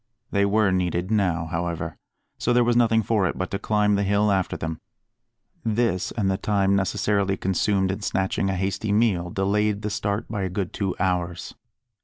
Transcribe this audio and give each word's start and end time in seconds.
They 0.31 0.47
were 0.47 0.71
needed 0.71 1.11
now, 1.11 1.45
however, 1.45 1.95
so 2.39 2.53
there 2.53 2.63
was 2.63 2.75
nothing 2.75 3.03
for 3.03 3.27
it 3.27 3.37
but 3.37 3.51
to 3.51 3.59
climb 3.59 3.93
the 3.93 4.01
hill 4.01 4.31
after 4.31 4.57
them. 4.57 4.81
This, 5.63 6.09
and 6.13 6.27
the 6.27 6.37
time 6.39 6.75
necessarily 6.75 7.37
consumed 7.37 7.91
in 7.91 8.01
snatching 8.01 8.49
a 8.49 8.55
hasty 8.55 8.91
meal, 8.91 9.29
delayed 9.29 9.83
the 9.83 9.91
start 9.91 10.27
by 10.27 10.41
a 10.41 10.49
good 10.49 10.73
two 10.73 10.95
hours. 10.99 11.53